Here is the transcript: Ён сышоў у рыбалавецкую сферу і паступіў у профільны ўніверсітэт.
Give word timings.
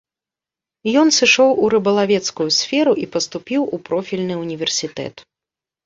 Ён 1.01 1.07
сышоў 1.19 1.49
у 1.63 1.69
рыбалавецкую 1.75 2.49
сферу 2.63 2.91
і 3.05 3.09
паступіў 3.15 3.61
у 3.75 3.85
профільны 3.93 4.43
ўніверсітэт. 4.45 5.15